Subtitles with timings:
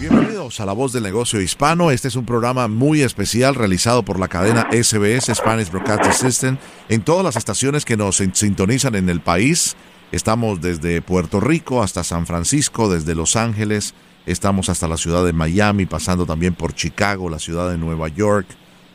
[0.00, 1.90] Bienvenidos a La Voz del Negocio Hispano.
[1.90, 6.56] Este es un programa muy especial realizado por la cadena SBS, Spanish Broadcasting System,
[6.88, 9.76] en todas las estaciones que nos sintonizan en el país.
[10.10, 13.92] Estamos desde Puerto Rico hasta San Francisco, desde Los Ángeles,
[14.24, 18.46] estamos hasta la ciudad de Miami, pasando también por Chicago, la ciudad de Nueva York.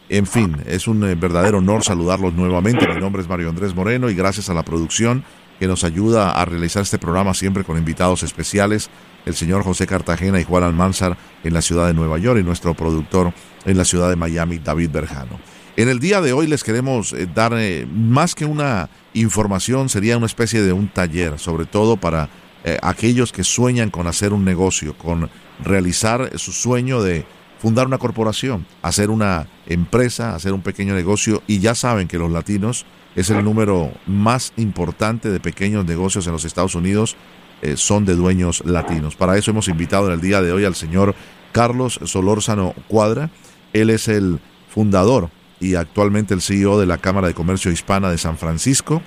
[0.10, 2.88] En fin, es un eh, verdadero honor saludarlos nuevamente.
[2.88, 5.24] Mi nombre es Mario Andrés Moreno y gracias a la producción
[5.60, 8.90] que nos ayuda a realizar este programa siempre con invitados especiales
[9.26, 12.74] el señor José Cartagena y Juan Almanzar en la ciudad de Nueva York y nuestro
[12.74, 13.34] productor
[13.66, 15.40] en la ciudad de Miami, David Berjano.
[15.78, 20.18] En el día de hoy les queremos eh, dar eh, más que una información, sería
[20.18, 22.30] una especie de un taller, sobre todo para
[22.64, 25.30] eh, aquellos que sueñan con hacer un negocio, con
[25.64, 27.26] realizar su sueño de
[27.60, 32.32] fundar una corporación, hacer una empresa, hacer un pequeño negocio y ya saben que los
[32.32, 32.86] latinos
[33.16, 37.16] es el número más importante de pequeños negocios en los Estados Unidos
[37.62, 39.16] eh, son de dueños latinos.
[39.16, 41.16] Para eso hemos invitado en el día de hoy al señor
[41.52, 43.30] Carlos Solórzano Cuadra.
[43.74, 44.40] Él es el
[44.70, 49.02] fundador y actualmente el CEO de la Cámara de Comercio Hispana de San Francisco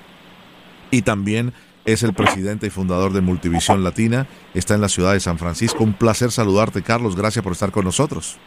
[0.91, 1.53] y también
[1.85, 4.27] es el presidente y fundador de Multivisión Latina.
[4.53, 5.83] Está en la ciudad de San Francisco.
[5.83, 7.15] Un placer saludarte, Carlos.
[7.15, 8.39] Gracias por estar con nosotros.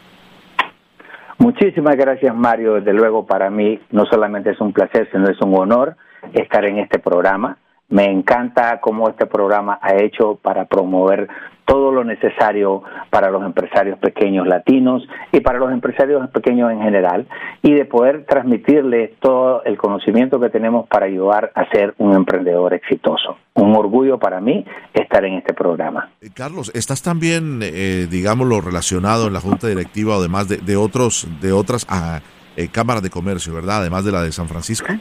[1.38, 2.74] Muchísimas gracias, Mario.
[2.74, 5.96] Desde luego, para mí no solamente es un placer, sino es un honor
[6.32, 7.56] estar en este programa.
[7.92, 11.28] Me encanta cómo este programa ha hecho para promover
[11.66, 17.26] todo lo necesario para los empresarios pequeños latinos y para los empresarios pequeños en general
[17.62, 22.72] y de poder transmitirles todo el conocimiento que tenemos para ayudar a ser un emprendedor
[22.72, 23.36] exitoso.
[23.52, 24.64] Un orgullo para mí
[24.94, 26.12] estar en este programa.
[26.22, 31.52] Eh, Carlos, ¿estás también, eh, digámoslo, relacionado en la Junta Directiva además de, otros, de
[31.52, 32.20] otras ah,
[32.56, 33.80] eh, cámaras de comercio, verdad?
[33.80, 34.94] Además de la de San Francisco.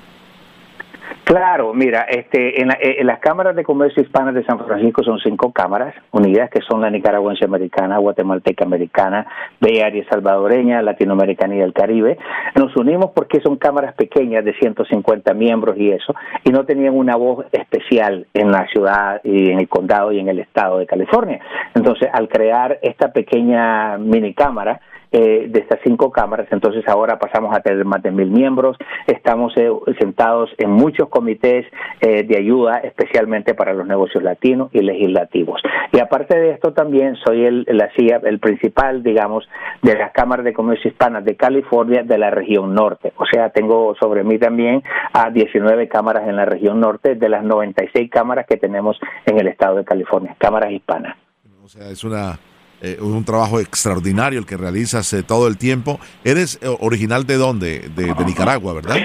[1.23, 5.93] Claro, mira, este, en, las cámaras de comercio hispanas de San Francisco son cinco cámaras
[6.11, 9.27] unidas que son la nicaragüense americana, guatemalteca americana,
[9.59, 12.17] Bay Area salvadoreña, latinoamericana y del Caribe.
[12.55, 17.15] Nos unimos porque son cámaras pequeñas de 150 miembros y eso, y no tenían una
[17.15, 21.39] voz especial en la ciudad y en el condado y en el estado de California.
[21.75, 24.81] Entonces, al crear esta pequeña mini cámara,
[25.11, 28.77] eh, de estas cinco cámaras, entonces ahora pasamos a tener más de mil miembros,
[29.07, 31.65] estamos eh, sentados en muchos comités
[31.99, 35.61] eh, de ayuda, especialmente para los negocios latinos y legislativos.
[35.91, 37.89] Y aparte de esto también soy el, la
[38.23, 39.47] el principal, digamos,
[39.81, 43.13] de las cámaras de comercio hispanas de California de la región norte.
[43.17, 44.81] O sea, tengo sobre mí también
[45.13, 49.47] a 19 cámaras en la región norte de las 96 cámaras que tenemos en el
[49.47, 51.17] estado de California, cámaras hispanas.
[51.63, 52.39] O sea, es una
[52.81, 55.99] eh, un trabajo extraordinario el que realizas eh, todo el tiempo.
[56.23, 57.89] ¿Eres eh, original de dónde?
[57.95, 58.95] De, Nicaragua, ¿verdad?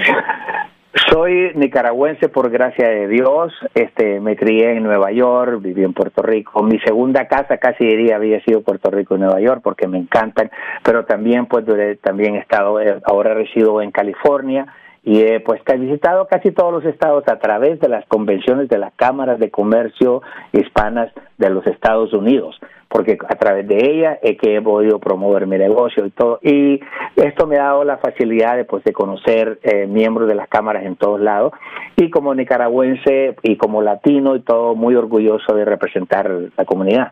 [1.11, 3.53] Soy nicaragüense por gracia de Dios.
[3.75, 6.63] Este, me crié en Nueva York, viví en Puerto Rico.
[6.63, 10.49] Mi segunda casa casi diría había sido Puerto Rico y Nueva York porque me encantan,
[10.83, 11.65] pero también pues
[12.01, 14.65] también he estado ahora resido en California
[15.07, 18.93] y he pues visitado casi todos los estados a través de las convenciones de las
[18.95, 22.59] cámaras de comercio hispanas de los Estados Unidos
[22.89, 26.39] porque a través de ella es que he podido promover mi negocio y todo.
[26.41, 26.79] Y
[27.17, 30.85] esto me ha dado la facilidad de, pues, de conocer eh, miembros de las cámaras
[30.85, 31.51] en todos lados.
[31.97, 37.11] Y como nicaragüense y como latino y todo, muy orgulloso de representar la comunidad.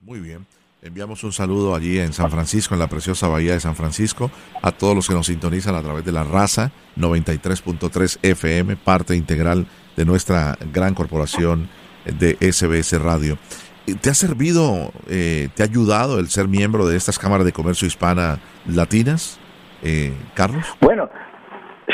[0.00, 0.46] Muy bien.
[0.82, 4.30] Enviamos un saludo allí en San Francisco, en la preciosa bahía de San Francisco,
[4.62, 9.66] a todos los que nos sintonizan a través de la raza 93.3 FM, parte integral
[9.96, 11.68] de nuestra gran corporación
[12.04, 13.38] de SBS Radio.
[14.00, 17.88] ¿Te ha servido, eh, te ha ayudado el ser miembro de estas cámaras de comercio
[17.88, 19.40] hispana latinas,
[19.82, 20.76] eh, Carlos?
[20.80, 21.08] Bueno,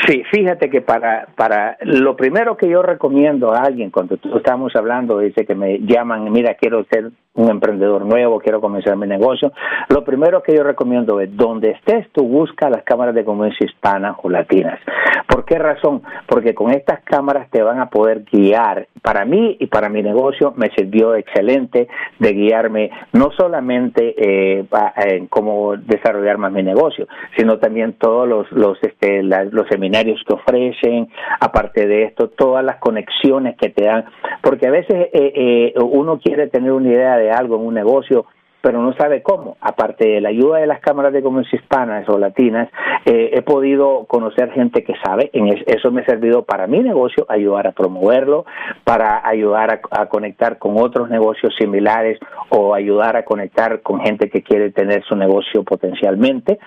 [0.05, 4.75] sí, fíjate que para, para lo primero que yo recomiendo a alguien cuando tú estamos
[4.75, 9.51] hablando, dice que me llaman, mira, quiero ser un emprendedor nuevo, quiero comenzar mi negocio,
[9.89, 14.15] lo primero que yo recomiendo es, donde estés, tú busca las cámaras de comercio hispanas
[14.21, 14.79] o latinas.
[15.27, 16.03] ¿Por qué razón?
[16.27, 18.87] Porque con estas cámaras te van a poder guiar.
[19.01, 21.87] Para mí y para mi negocio me sirvió excelente
[22.19, 24.65] de guiarme no solamente eh,
[24.97, 30.33] en cómo desarrollar más mi negocio, sino también todos los, los, este, los seminarios que
[30.33, 31.09] ofrecen,
[31.39, 34.05] aparte de esto, todas las conexiones que te dan,
[34.41, 38.25] porque a veces eh, eh, uno quiere tener una idea de algo en un negocio
[38.63, 39.57] pero no sabe cómo.
[39.59, 42.69] Aparte de la ayuda de las cámaras de comercio hispanas o latinas,
[43.03, 47.25] eh, he podido conocer gente que sabe, en eso me ha servido para mi negocio,
[47.27, 48.45] ayudar a promoverlo,
[48.85, 52.17] para ayudar a, conectar con otros negocios similares
[52.47, 56.57] o ayudar a conectar con gente que quiere tener su negocio potencialmente.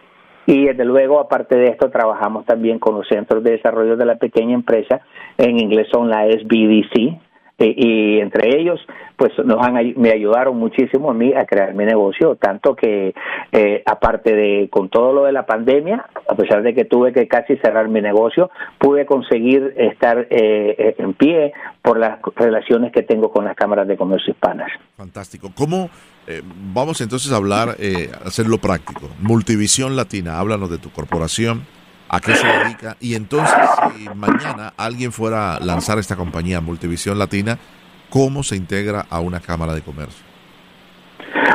[0.44, 4.16] Y desde luego, aparte de esto, trabajamos también con los centros de desarrollo de la
[4.16, 5.00] pequeña empresa,
[5.38, 7.25] en inglés son la SBDC,
[7.58, 8.80] y, entre ellos
[9.16, 13.14] pues nos han me ayudaron muchísimo a mí a crear mi negocio tanto que
[13.52, 17.26] eh, aparte de con todo lo de la pandemia a pesar de que tuve que
[17.26, 23.02] casi cerrar mi negocio pude conseguir estar eh, eh, en pie por las relaciones que
[23.02, 24.68] tengo con las cámaras de comercio hispanas.
[24.96, 25.50] Fantástico.
[25.54, 25.88] Cómo
[26.72, 27.76] vamos entonces a hablar
[28.24, 31.62] hacerlo práctico multivisión latina háblanos de tu corporación
[32.08, 32.96] a qué se dedica.
[33.00, 33.58] Y entonces,
[33.94, 37.58] si mañana alguien fuera a lanzar esta compañía Multivisión Latina,
[38.10, 40.24] ¿cómo se integra a una Cámara de Comercio?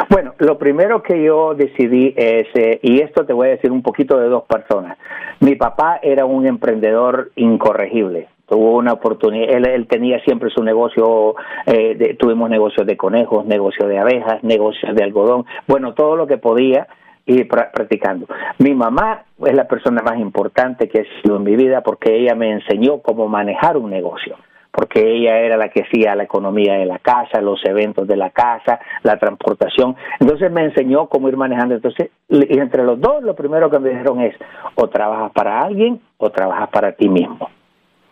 [0.09, 3.81] Bueno, lo primero que yo decidí es, eh, y esto te voy a decir un
[3.81, 4.97] poquito de dos personas.
[5.39, 8.27] Mi papá era un emprendedor incorregible.
[8.45, 13.97] Tuvo una oportunidad, él, tenía siempre su negocio, eh, tuvimos negocios de conejos, negocios de
[13.97, 16.87] abejas, negocios de algodón, bueno, todo lo que podía
[17.25, 18.27] y practicando.
[18.57, 22.35] Mi mamá es la persona más importante que he sido en mi vida porque ella
[22.35, 24.37] me enseñó cómo manejar un negocio
[24.71, 28.29] porque ella era la que hacía la economía de la casa, los eventos de la
[28.29, 29.95] casa, la transportación.
[30.19, 31.75] Entonces me enseñó cómo ir manejando.
[31.75, 34.33] Entonces, entre los dos, lo primero que me dijeron es,
[34.75, 37.49] o trabajas para alguien o trabajas para ti mismo.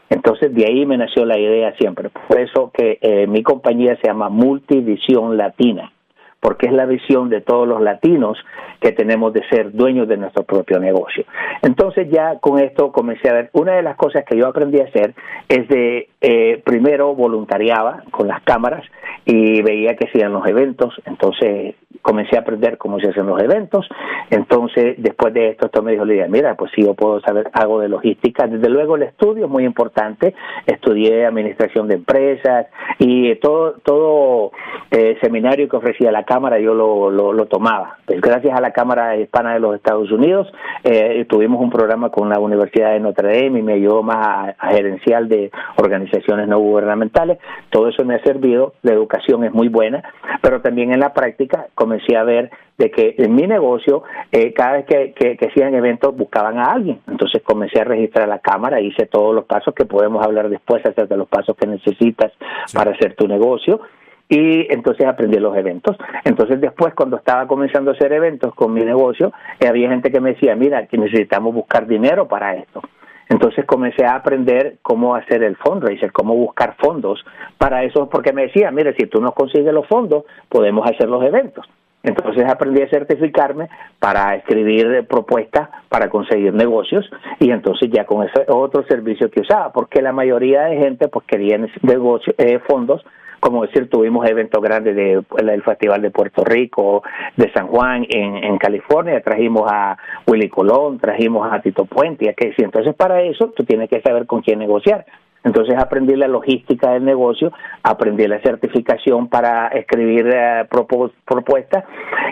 [0.09, 2.09] Entonces, de ahí me nació la idea siempre.
[2.09, 5.91] Por eso que eh, mi compañía se llama Multivisión Latina
[6.39, 8.37] porque es la visión de todos los latinos
[8.79, 11.25] que tenemos de ser dueños de nuestro propio negocio.
[11.61, 14.85] Entonces ya con esto comencé a ver, una de las cosas que yo aprendí a
[14.85, 15.13] hacer
[15.47, 18.83] es de, eh, primero voluntariaba con las cámaras
[19.25, 23.87] y veía que hacían los eventos, entonces comencé a aprender cómo se hacen los eventos,
[24.29, 27.79] entonces después de esto, esto me dijo Lidia, mira, pues si yo puedo saber algo
[27.79, 30.33] de logística, desde luego el estudio es muy importante,
[30.65, 34.51] estudié administración de empresas y todo, todo
[34.91, 37.97] eh, seminario que ofrecía la Cámara yo lo, lo, tomaba.
[38.05, 40.47] Pues gracias a la Cámara Hispana de los Estados Unidos
[40.83, 44.69] eh, tuvimos un programa con la Universidad de Notre Dame y me ayudó más a,
[44.69, 47.39] gerencial de organizaciones no gubernamentales.
[47.71, 50.03] Todo eso me ha servido, la educación es muy buena,
[50.43, 54.73] pero también en la práctica comencé a ver de que en mi negocio, eh, cada
[54.73, 56.99] vez que, que, hacían eventos, buscaban a alguien.
[57.07, 61.05] Entonces comencé a registrar la cámara, hice todos los pasos que podemos hablar después acerca
[61.05, 62.31] de los pasos que necesitas
[62.73, 63.81] para hacer tu negocio
[64.29, 65.97] y entonces aprendí los eventos.
[66.23, 70.21] Entonces después cuando estaba comenzando a hacer eventos con mi negocio, eh, había gente que
[70.21, 72.81] me decía, mira, que necesitamos buscar dinero para esto.
[73.27, 77.23] Entonces comencé a aprender cómo hacer el fundraiser, cómo buscar fondos
[77.57, 81.23] para eso, porque me decía, mira, si tú no consigues los fondos, podemos hacer los
[81.23, 81.67] eventos.
[82.01, 83.67] Entonces aprendí a certificarme
[83.99, 87.09] para escribir propuestas para conseguir negocios
[87.39, 91.25] y entonces ya con ese otro servicio que usaba, porque la mayoría de gente pues
[91.25, 93.03] quería negocio, eh, fondos
[93.39, 97.03] como decir, tuvimos eventos grandes del de, Festival de Puerto Rico,
[97.35, 99.97] de San Juan en, en California, trajimos a
[100.27, 104.25] Willy Colón, trajimos a Tito Puente, y aquel, entonces para eso tú tienes que saber
[104.25, 105.05] con quién negociar.
[105.43, 107.53] Entonces aprendí la logística del negocio,
[107.83, 111.85] aprendí la certificación para escribir eh, propuestas.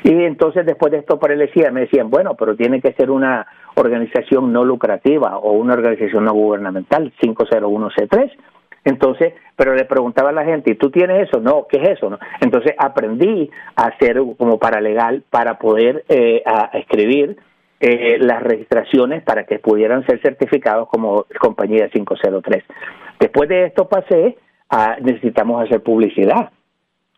[0.04, 3.10] Y entonces después de esto para él decía, me decían, bueno, pero tiene que ser
[3.10, 8.32] una organización no lucrativa o una organización no gubernamental, 501C3
[8.88, 11.42] entonces, pero le preguntaba a la gente, ¿y tú tienes eso?
[11.42, 12.10] No, ¿qué es eso?
[12.10, 12.18] No?
[12.40, 16.42] Entonces aprendí a hacer como paralegal para poder eh,
[16.72, 17.36] escribir
[17.82, 22.64] eh, las registraciones para que pudieran ser certificados como compañía 503.
[23.20, 24.38] Después de esto pasé
[24.70, 26.50] a necesitamos hacer publicidad.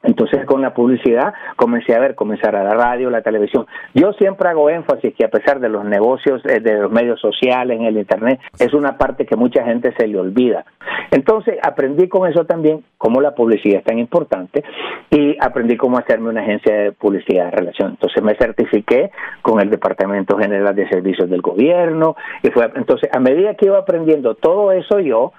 [0.01, 3.65] Entonces con la publicidad comencé a ver, comenzar a la radio, la televisión.
[3.93, 7.77] Yo siempre hago énfasis que a pesar de los negocios, eh, de los medios sociales,
[7.77, 10.63] en el Internet, es una parte que mucha gente se le olvida.
[11.11, 14.63] Entonces aprendí con eso también cómo la publicidad es tan importante
[15.09, 17.91] y aprendí cómo hacerme una agencia de publicidad de relación.
[17.91, 23.19] Entonces me certifiqué con el Departamento General de Servicios del Gobierno y fue entonces a
[23.19, 25.33] medida que iba aprendiendo todo eso yo,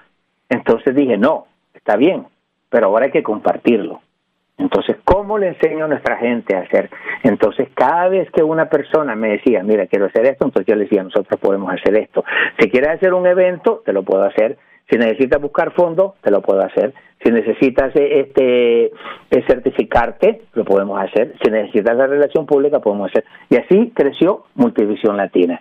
[0.49, 2.27] entonces dije, no, está bien,
[2.69, 4.01] pero ahora hay que compartirlo
[4.61, 6.89] entonces, ¿cómo le enseño a nuestra gente a hacer?
[7.23, 10.83] Entonces, cada vez que una persona me decía, mira, quiero hacer esto, entonces yo le
[10.83, 12.23] decía, nosotros podemos hacer esto.
[12.59, 14.57] Si quieres hacer un evento, te lo puedo hacer.
[14.89, 16.93] Si necesitas buscar fondos, te lo puedo hacer.
[17.23, 21.33] Si necesitas eh, este eh, certificarte, lo podemos hacer.
[21.41, 23.23] Si necesitas la relación pública, podemos hacer.
[23.49, 25.59] Y así creció Multivisión Latina.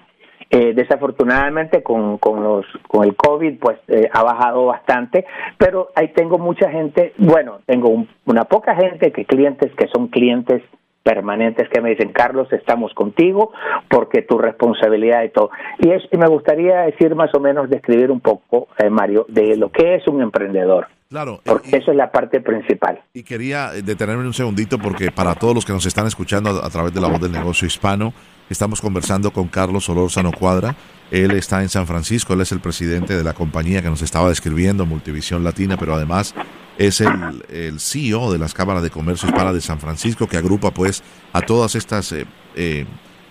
[0.52, 5.25] Eh, desafortunadamente con, con, los, con el COVID pues eh, ha bajado bastante,
[5.57, 10.61] pero ahí tengo mucha gente, bueno, tengo una poca gente que clientes que son clientes
[11.02, 13.52] permanentes que me dicen, Carlos, estamos contigo
[13.88, 15.50] porque tu responsabilidad y todo.
[15.78, 19.57] Y, es, y me gustaría decir más o menos, describir un poco, eh, Mario, de
[19.57, 20.88] lo que es un emprendedor.
[21.09, 21.40] Claro.
[21.45, 23.00] Porque eso es la parte principal.
[23.12, 26.95] Y quería detenerme un segundito porque para todos los que nos están escuchando a, través
[26.95, 28.12] de la voz del negocio hispano,
[28.50, 30.76] estamos conversando con Carlos Olórzano Cuadra.
[31.11, 34.28] Él está en San Francisco, él es el presidente de la compañía que nos estaba
[34.28, 36.35] describiendo, Multivisión Latina, pero además
[36.78, 40.71] es el, el CEO de las cámaras de comercio hispana de San Francisco que agrupa
[40.71, 41.02] pues
[41.33, 42.87] a todas estas eh, eh,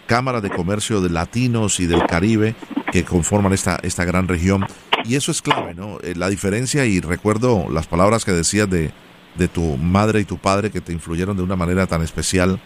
[0.07, 2.55] cámaras de comercio de latinos y del Caribe
[2.91, 4.65] que conforman esta, esta gran región.
[5.05, 5.99] Y eso es clave, ¿no?
[6.01, 8.91] Eh, la diferencia, y recuerdo las palabras que decías de,
[9.35, 12.59] de tu madre y tu padre que te influyeron de una manera tan especial.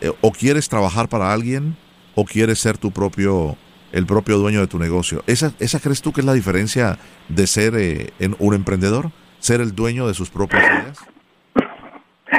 [0.00, 1.76] Eh, o quieres trabajar para alguien
[2.16, 3.56] o quieres ser tu propio
[3.92, 5.22] el propio dueño de tu negocio.
[5.26, 9.06] ¿Esa, esa crees tú que es la diferencia de ser eh, en un emprendedor?
[9.38, 11.06] ¿Ser el dueño de sus propias ideas?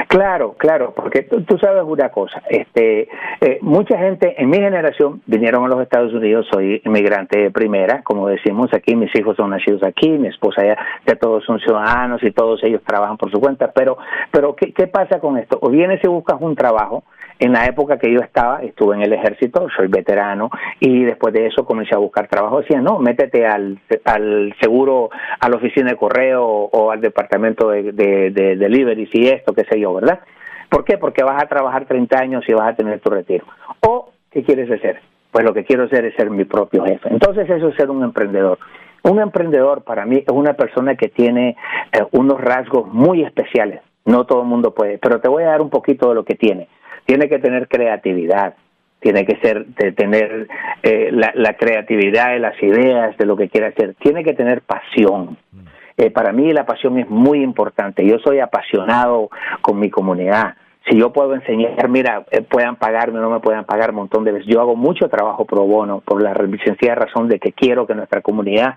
[0.08, 3.08] Claro, claro, porque tú, sabes una cosa, este,
[3.40, 8.28] eh, mucha gente en mi generación vinieron a los Estados Unidos, soy inmigrante primera, como
[8.28, 12.30] decimos aquí, mis hijos son nacidos aquí, mi esposa ya, ya todos son ciudadanos y
[12.32, 13.96] todos ellos trabajan por su cuenta, pero,
[14.30, 15.58] pero ¿qué, qué pasa con esto?
[15.62, 17.04] O vienes y buscas un trabajo,
[17.38, 21.46] en la época que yo estaba, estuve en el ejército, soy veterano, y después de
[21.46, 22.60] eso comencé a buscar trabajo.
[22.60, 27.92] Decía, no, métete al, al seguro, a la oficina de correo o al departamento de,
[27.92, 30.20] de, de delivery, y esto, qué sé yo, ¿verdad?
[30.68, 30.98] ¿Por qué?
[30.98, 33.44] Porque vas a trabajar 30 años y vas a tener tu retiro.
[33.86, 35.00] ¿O qué quieres hacer?
[35.30, 37.08] Pues lo que quiero hacer es ser mi propio jefe.
[37.10, 38.58] Entonces eso es ser un emprendedor.
[39.04, 41.56] Un emprendedor para mí es una persona que tiene
[41.92, 43.80] eh, unos rasgos muy especiales.
[44.04, 46.34] No todo el mundo puede, pero te voy a dar un poquito de lo que
[46.34, 46.68] tiene
[47.08, 48.54] tiene que tener creatividad,
[49.00, 50.46] tiene que ser de tener
[50.82, 55.38] eh, la, creatividad de las ideas de lo que quiere hacer, tiene que tener pasión.
[55.50, 55.58] Mm.
[55.96, 58.06] Eh, para mí la pasión es muy importante.
[58.06, 59.30] Yo soy apasionado
[59.62, 60.56] con mi comunidad.
[60.86, 64.24] Si yo puedo enseñar, mira, eh, puedan pagarme o no me puedan pagar un montón
[64.24, 64.46] de veces.
[64.46, 68.20] Yo hago mucho trabajo pro bono por la sencilla razón de que quiero que nuestra
[68.20, 68.76] comunidad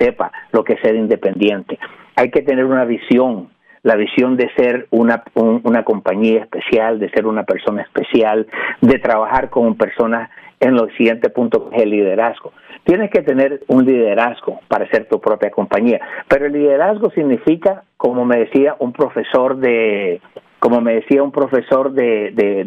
[0.00, 1.78] sepa lo que es ser independiente.
[2.16, 3.50] Hay que tener una visión
[3.82, 8.46] la visión de ser una, una compañía especial, de ser una persona especial,
[8.80, 10.30] de trabajar con personas
[10.60, 12.52] en los siguientes puntos, que es el liderazgo.
[12.84, 18.24] Tienes que tener un liderazgo para ser tu propia compañía, pero el liderazgo significa, como
[18.24, 20.20] me decía un profesor de,
[20.58, 22.64] como me decía un profesor de, de,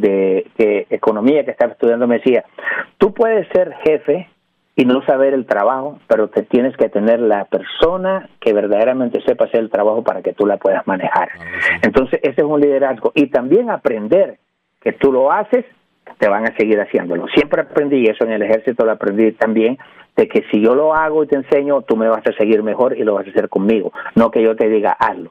[0.58, 2.46] de economía que estaba estudiando, me decía,
[2.98, 4.28] tú puedes ser jefe
[4.82, 9.46] y no saber el trabajo, pero te tienes que tener la persona que verdaderamente sepa
[9.46, 11.30] hacer el trabajo para que tú la puedas manejar.
[11.84, 13.12] Entonces, ese es un liderazgo.
[13.14, 14.40] Y también aprender
[14.82, 15.66] que tú lo haces,
[16.18, 17.28] te van a seguir haciéndolo.
[17.28, 19.78] Siempre aprendí, eso en el ejército lo aprendí también,
[20.16, 22.98] de que si yo lo hago y te enseño, tú me vas a seguir mejor
[22.98, 25.30] y lo vas a hacer conmigo, no que yo te diga hazlo.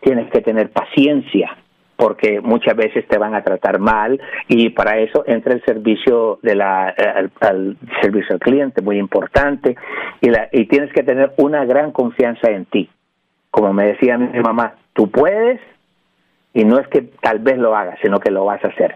[0.00, 1.56] Tienes que tener paciencia,
[1.98, 6.54] porque muchas veces te van a tratar mal y para eso entra el servicio de
[6.54, 9.74] la eh, al, servicio al cliente muy importante
[10.20, 12.88] y la, y tienes que tener una gran confianza en ti.
[13.50, 15.60] Como me decía mi mamá tú puedes
[16.54, 18.94] y no es que tal vez lo hagas sino que lo vas a hacer.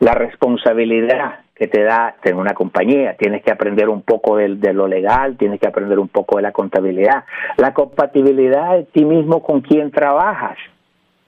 [0.00, 4.72] La responsabilidad que te da tener una compañía, tienes que aprender un poco de, de,
[4.72, 7.26] lo legal, tienes que aprender un poco de la contabilidad,
[7.58, 10.58] la compatibilidad de ti mismo con quien trabajas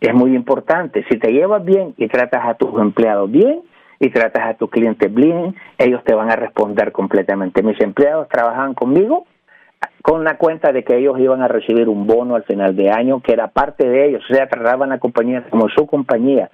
[0.09, 1.05] es muy importante.
[1.11, 3.63] Si te llevas bien y tratas a tus empleados bien
[3.99, 7.63] y tratas a tus clientes bien, ellos te van a responder completamente.
[7.63, 9.27] Mis empleados trabajan conmigo
[10.03, 13.21] con la cuenta de que ellos iban a recibir un bono al final de año
[13.21, 16.51] que era parte de ellos, o sea, trataban a la compañía como su compañía.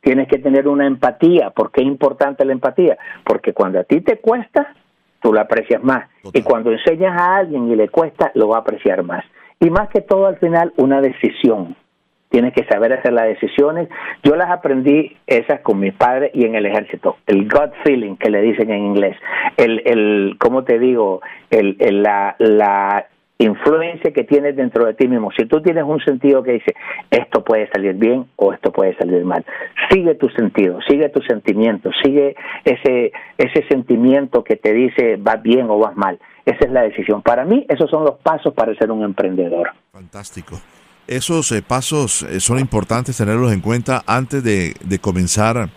[0.00, 1.50] Tienes que tener una empatía.
[1.50, 2.96] ¿Por qué es importante la empatía?
[3.24, 4.74] Porque cuando a ti te cuesta,
[5.20, 6.08] tú la aprecias más.
[6.32, 9.24] Y cuando enseñas a alguien y le cuesta, lo va a apreciar más.
[9.58, 11.74] Y más que todo, al final, una decisión
[12.30, 13.88] tienes que saber hacer las decisiones.
[14.22, 17.16] Yo las aprendí esas con mi padre y en el ejército.
[17.26, 19.16] El gut feeling que le dicen en inglés.
[19.56, 21.20] El, el ¿cómo te digo?
[21.50, 23.06] El, la, la
[23.38, 25.30] influencia que tienes dentro de ti mismo.
[25.36, 26.74] Si tú tienes un sentido que dice,
[27.10, 29.44] esto puede salir bien o esto puede salir mal,
[29.90, 35.68] sigue tu sentido, sigue tu sentimiento, sigue ese, ese sentimiento que te dice va bien
[35.68, 36.18] o vas mal.
[36.46, 37.22] Esa es la decisión.
[37.22, 39.72] Para mí, esos son los pasos para ser un emprendedor.
[39.92, 40.56] Fantástico.
[41.08, 45.68] Esos eh, pasos eh, son importantes tenerlos en cuenta antes de, comenzar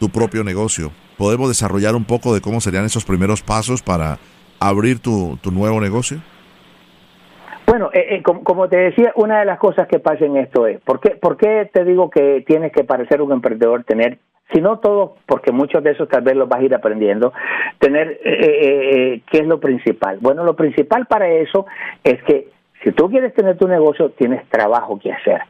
[0.00, 0.90] tu propio negocio.
[1.16, 4.18] ¿Podemos desarrollar un poco de cómo serían esos primeros pasos para
[4.58, 6.18] abrir tu, nuevo negocio?
[7.64, 10.98] Bueno, eh, como, te decía, una de las cosas que pasa en esto es, ¿por
[10.98, 14.18] qué, ¿por qué te digo que tienes que parecer un emprendedor, tener,
[14.52, 17.32] si no todo, porque muchos de esos tal vez los vas a ir aprendiendo,
[17.78, 20.18] tener, ¿qué es lo principal?
[20.20, 21.66] Bueno, lo principal para eso
[22.02, 22.48] es que
[22.82, 25.42] si tú quieres tener tu negocio, tienes trabajo que hacer.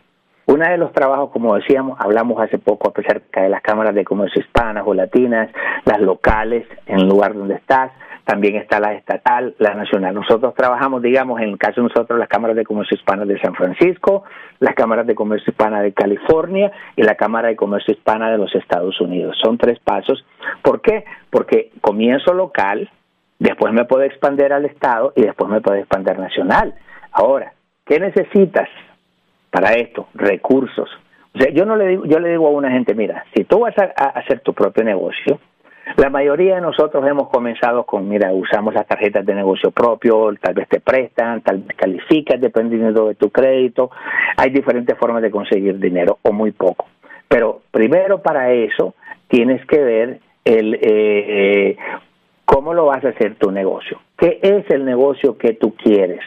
[0.47, 4.43] Uno de los trabajos, como decíamos, hablamos hace poco acerca de las cámaras de comercio
[4.43, 5.49] hispanas o latinas,
[5.85, 7.93] las locales en el lugar donde estás,
[8.25, 10.15] también está la estatal, la nacional.
[10.15, 13.55] Nosotros trabajamos, digamos, en el caso de nosotros, las cámaras de comercio hispana de San
[13.55, 14.25] Francisco,
[14.61, 18.55] las cámaras de comercio hispana de California y la Cámara de Comercio hispana de los
[18.55, 19.37] Estados Unidos.
[19.43, 20.25] Son tres pasos.
[20.63, 21.05] ¿Por qué?
[21.31, 22.91] Porque comienzo local,
[23.39, 26.75] después me puedo expandir al Estado y después me puedo expandir nacional.
[27.13, 27.53] Ahora,
[27.85, 28.69] ¿qué necesitas
[29.51, 30.09] para esto?
[30.15, 30.89] Recursos.
[31.35, 33.61] O sea, yo no le digo, yo le digo a una gente, mira, si tú
[33.61, 33.85] vas a
[34.19, 35.39] hacer tu propio negocio,
[35.97, 40.55] la mayoría de nosotros hemos comenzado con, mira, usamos las tarjetas de negocio propio, tal
[40.55, 43.91] vez te prestan, tal vez calificas dependiendo de tu crédito.
[44.37, 46.87] Hay diferentes formas de conseguir dinero o muy poco.
[47.29, 48.95] Pero primero para eso
[49.29, 51.77] tienes que ver el eh,
[52.45, 54.01] cómo lo vas a hacer tu negocio.
[54.17, 56.21] ¿Qué es el negocio que tú quieres?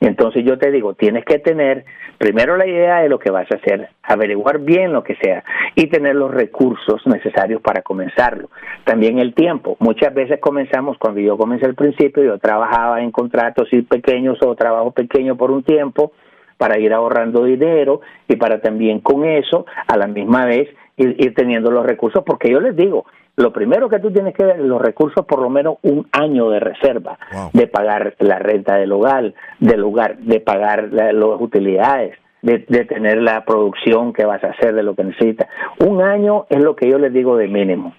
[0.00, 1.84] Entonces yo te digo, tienes que tener
[2.18, 5.42] primero la idea de lo que vas a hacer, averiguar bien lo que sea
[5.74, 8.48] y tener los recursos necesarios para comenzarlo.
[8.84, 9.76] También el tiempo.
[9.80, 14.92] Muchas veces comenzamos, cuando yo comencé al principio, yo trabajaba en contratos pequeños o trabajo
[14.92, 16.12] pequeño por un tiempo
[16.56, 21.70] para ir ahorrando dinero y para también con eso, a la misma vez, ir teniendo
[21.70, 23.06] los recursos, porque yo les digo,
[23.38, 26.50] lo primero que tú tienes que ver es los recursos, por lo menos un año
[26.50, 27.18] de reserva,
[27.52, 33.44] de pagar la renta del hogar, del lugar, de pagar las utilidades, de, tener la
[33.44, 35.48] producción que vas a hacer de lo que necesitas.
[35.86, 37.94] Un año es lo que yo les digo de mínimo.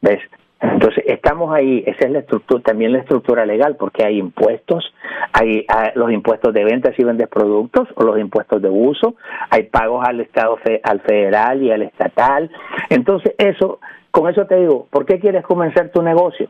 [0.00, 0.20] ¿Ves?
[0.62, 4.94] Entonces, estamos ahí, esa es la estructura, también la estructura legal, porque hay impuestos,
[5.32, 9.14] hay, los impuestos de venta si vendes productos o los impuestos de uso,
[9.50, 12.50] hay pagos al Estado, al federal y al estatal.
[12.88, 13.78] Entonces, eso
[14.10, 16.48] con eso te digo, ¿por qué quieres comenzar tu negocio?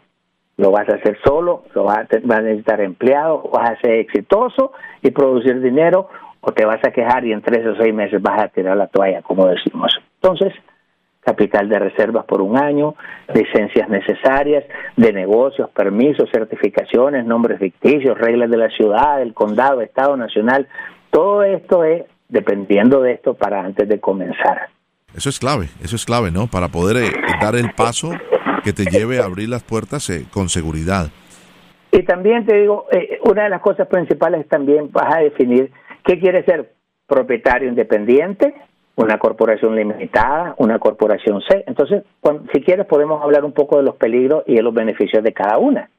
[0.56, 1.64] ¿Lo vas a hacer solo?
[1.74, 3.48] ¿Lo vas a, necesitar empleado?
[3.52, 6.08] ¿Vas a ser exitoso y producir dinero?
[6.40, 8.86] ¿O te vas a quejar y en tres o seis meses vas a tirar la
[8.86, 9.92] toalla, como decimos?
[10.22, 10.52] Entonces,
[11.20, 12.94] capital de reservas por un año,
[13.34, 14.64] licencias necesarias
[14.96, 20.66] de negocios, permisos, certificaciones, nombres ficticios, reglas de la ciudad, del condado, estado nacional.
[21.10, 24.68] Todo esto es dependiendo de esto para antes de comenzar.
[25.16, 26.46] Eso es clave, eso es clave, ¿no?
[26.46, 28.10] Para poder eh, dar el paso
[28.62, 31.10] que te lleve a abrir las puertas eh, con seguridad.
[31.92, 35.72] Y también te digo, eh, una de las cosas principales también vas a definir
[36.04, 36.74] qué quiere ser
[37.06, 38.54] propietario independiente,
[38.94, 41.64] una corporación limitada, una corporación C.
[41.66, 42.04] Entonces,
[42.52, 45.58] si quieres podemos hablar un poco de los peligros y de los beneficios de cada
[45.58, 45.90] una.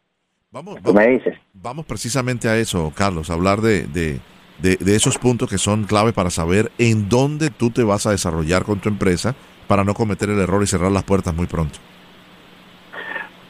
[0.51, 1.37] Vamos, me dices?
[1.53, 4.19] Vamos precisamente a eso, Carlos, hablar de, de
[4.59, 8.63] de, esos puntos que son clave para saber en dónde tú te vas a desarrollar
[8.63, 9.35] con tu empresa
[9.67, 11.79] para no cometer el error y cerrar las puertas muy pronto.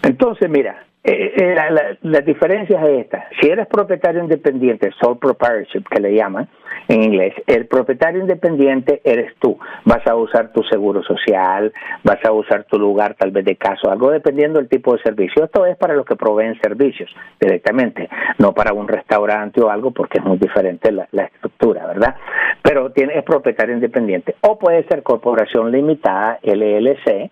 [0.04, 3.26] Entonces, mira, eh, eh, la, diferencia es esta.
[3.40, 6.48] Si eres propietario independiente, sole proprietorship que le llaman
[6.88, 9.58] en inglés, el propietario independiente eres tú.
[9.84, 13.90] Vas a usar tu seguro social, vas a usar tu lugar tal vez de caso,
[13.90, 15.44] algo dependiendo del tipo de servicio.
[15.44, 17.10] Esto es para los que proveen servicios
[17.40, 22.16] directamente, no para un restaurante o algo porque es muy diferente la, la estructura, ¿verdad?
[22.62, 24.36] Pero tiene, es propietario independiente.
[24.42, 27.32] O puede ser corporación limitada, LLC,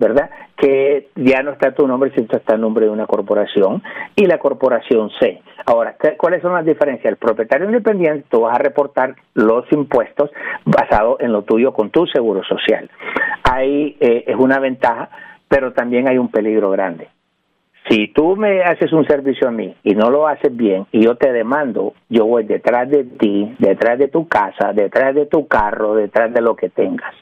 [0.00, 0.30] ¿verdad?
[0.56, 3.82] Que ya no está tu nombre, sino está el nombre de una corporación
[4.16, 5.42] y la corporación C.
[5.66, 7.12] Ahora, ¿cuáles son las diferencias?
[7.12, 10.30] El propietario independiente, tú vas a reportar los impuestos
[10.64, 12.90] basados en lo tuyo con tu seguro social.
[13.44, 15.10] Ahí eh, es una ventaja,
[15.48, 17.08] pero también hay un peligro grande.
[17.88, 21.16] Si tú me haces un servicio a mí y no lo haces bien y yo
[21.16, 25.94] te demando, yo voy detrás de ti, detrás de tu casa, detrás de tu carro,
[25.94, 27.14] detrás de lo que tengas.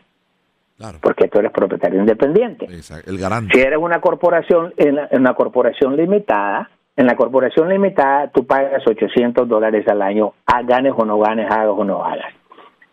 [1.01, 2.67] Porque tú eres propietario independiente.
[3.07, 3.53] el garante.
[3.53, 9.49] Si eres una corporación, en, una corporación limitada, en la corporación limitada tú pagas 800
[9.49, 12.33] dólares al año, ganes o no ganes, hagas o no hagas.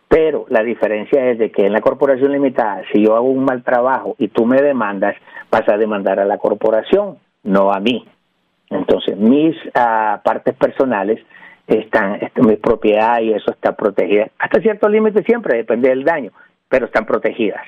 [0.08, 3.62] Pero la diferencia es de que en la corporación limitada, si yo hago un mal
[3.62, 5.16] trabajo y tú me demandas,
[5.50, 8.06] vas a demandar a la corporación, no a mí.
[8.70, 11.20] Entonces, mis ah, partes personales
[11.66, 14.28] están, mi propiedad y eso está protegida.
[14.38, 16.30] Hasta cierto límite siempre, depende del daño,
[16.68, 17.62] pero están protegidas.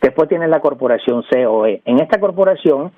[0.00, 1.82] Después tienes la corporación COE.
[1.84, 2.92] En esta corporación,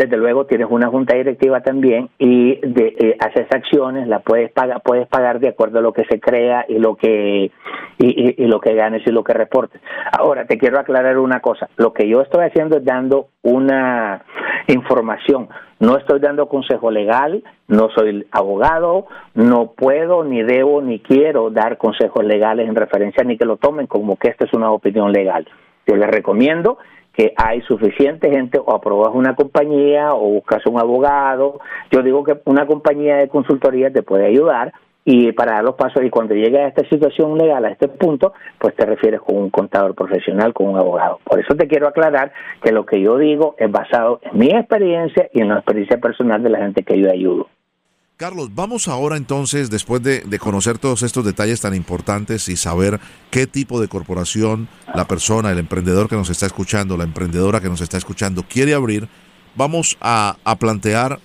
[0.00, 4.80] desde luego tienes una junta directiva también y de, eh, haces acciones, la puedes pagar,
[4.82, 7.50] puedes pagar de acuerdo a lo que se crea y lo que
[7.98, 9.82] y, lo que ganes y lo que reportes.
[10.18, 14.24] Ahora te quiero aclarar una cosa, lo que yo estoy haciendo es dando una
[14.68, 15.48] información,
[15.80, 21.76] no estoy dando consejo legal, no soy abogado, no puedo ni debo ni quiero dar
[21.76, 25.46] consejos legales en referencia ni que lo tomen como que esta es una opinión legal.
[25.90, 26.78] Yo les recomiendo
[27.12, 31.58] que hay suficiente gente o aprobas una compañía o buscas un abogado.
[31.90, 34.72] Yo digo que una compañía de consultoría te puede ayudar
[35.04, 38.76] y para los pasos y cuando llegue a esta situación legal, a este punto, pues
[38.76, 41.18] te refieres con un contador profesional, con un abogado.
[41.24, 45.28] Por eso te quiero aclarar que lo que yo digo es basado en mi experiencia
[45.32, 47.48] y en la experiencia personal de la gente que yo ayudo.
[48.20, 53.46] Carlos, vamos ahora entonces, después de, conocer todos estos detalles tan importantes y saber qué
[53.46, 57.80] tipo de corporación la persona, el emprendedor que nos está escuchando, la emprendedora que nos
[57.80, 59.08] está escuchando quiere abrir,
[59.56, 61.18] vamos a, plantear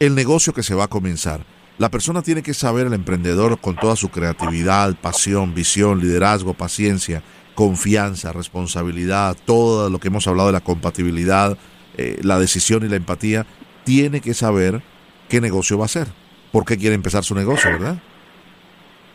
[0.00, 1.44] el negocio que se va a comenzar.
[1.76, 7.22] La persona tiene que saber, el emprendedor, con toda su creatividad, pasión, visión, liderazgo, paciencia,
[7.54, 11.58] confianza, responsabilidad, todo lo que hemos hablado de la compatibilidad,
[11.98, 13.44] eh, la decisión y la empatía,
[13.84, 14.82] tiene que saber
[15.28, 16.06] qué negocio va a hacer,
[16.52, 17.96] por qué quiere empezar su negocio, ¿verdad?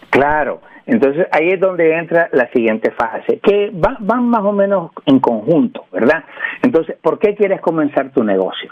[0.10, 5.20] Claro, entonces ahí es donde entra la siguiente fase, que van más o menos en
[5.20, 6.24] conjunto, ¿verdad?
[6.64, 8.72] Entonces, ¿por qué quieres comenzar tu negocio?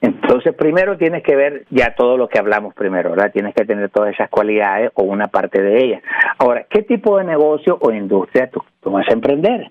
[0.00, 3.32] Entonces, primero tienes que ver ya todo lo que hablamos primero, ¿verdad?
[3.32, 6.02] Tienes que tener todas esas cualidades o una parte de ellas.
[6.38, 9.68] Ahora, ¿qué tipo de negocio o industria tú, tú vas a emprender?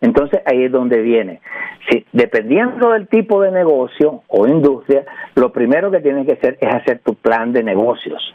[0.00, 1.40] Entonces ahí es donde viene.
[1.88, 6.74] Si, dependiendo del tipo de negocio o industria, lo primero que tienes que hacer es
[6.74, 8.34] hacer tu plan de negocios.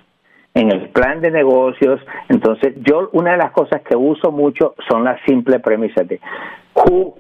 [0.54, 2.00] En el plan de negocios,
[2.30, 6.20] entonces yo una de las cosas que uso mucho son las simples premisas de
[6.76, 7.16] who,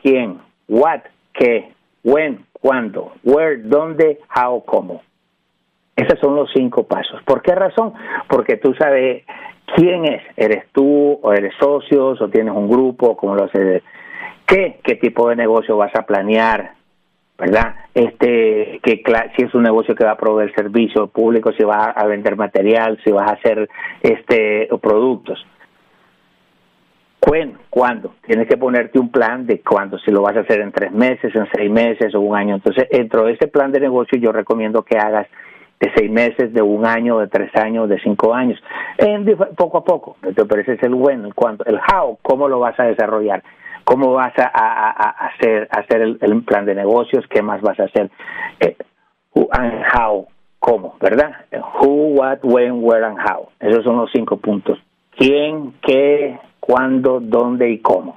[0.00, 1.00] quién, what,
[1.32, 1.72] qué,
[2.04, 5.02] when, cuándo, where, dónde, how, cómo.
[5.96, 7.22] Esos son los cinco pasos.
[7.24, 7.94] ¿Por qué razón?
[8.28, 9.24] Porque tú sabes
[9.74, 10.22] quién es.
[10.36, 13.16] ¿Eres tú o eres socios o tienes un grupo?
[13.16, 13.82] ¿Cómo lo haces?
[14.46, 14.78] ¿Qué?
[14.82, 16.72] ¿Qué tipo de negocio vas a planear?
[17.38, 17.74] ¿Verdad?
[17.92, 19.02] Este, que
[19.36, 22.98] si es un negocio que va a proveer servicios públicos, si vas a vender material,
[23.04, 23.68] si vas a hacer
[24.00, 25.44] este productos.
[27.20, 27.58] ¿Cuándo?
[27.68, 28.14] ¿Cuándo?
[28.24, 31.34] Tienes que ponerte un plan de cuándo, si lo vas a hacer en tres meses,
[31.34, 32.54] en seis meses o un año.
[32.54, 35.26] Entonces, dentro de ese plan de negocio yo recomiendo que hagas
[35.80, 38.58] de seis meses, de un año, de tres años, de cinco años,
[38.98, 40.16] en, poco a poco.
[40.20, 41.34] Pero ese es el bueno, el
[41.66, 43.42] el how, cómo lo vas a desarrollar,
[43.84, 48.10] cómo vas a, hacer, hacer el, plan de negocios, qué más vas a hacer,
[48.60, 48.76] eh,
[49.34, 50.26] who and how,
[50.58, 51.32] cómo, ¿verdad?
[51.80, 53.48] Who, what, when, where and how.
[53.60, 54.78] Esos son los cinco puntos.
[55.16, 58.16] ¿Quién, qué, cuándo, dónde y cómo.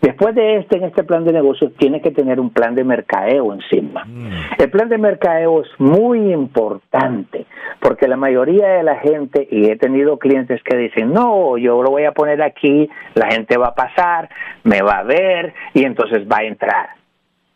[0.00, 3.52] Después de este, en este plan de negocios, tienes que tener un plan de mercadeo
[3.52, 4.04] encima.
[4.04, 4.30] Mm.
[4.58, 7.46] El plan de mercadeo es muy importante
[7.80, 11.90] porque la mayoría de la gente, y he tenido clientes que dicen, no, yo lo
[11.90, 14.28] voy a poner aquí, la gente va a pasar,
[14.62, 16.90] me va a ver y entonces va a entrar.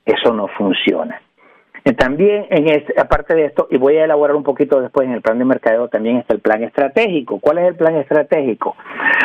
[0.04, 1.20] Eso no funciona.
[1.96, 5.20] También, en este, aparte de esto, y voy a elaborar un poquito después en el
[5.20, 7.40] plan de mercadeo, también está el plan estratégico.
[7.40, 8.76] ¿Cuál es el plan estratégico?